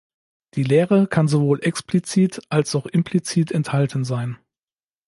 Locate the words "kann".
1.05-1.27